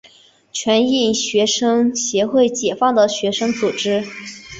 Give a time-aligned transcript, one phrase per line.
[0.51, 4.03] 全印学生协会解放的学生组织。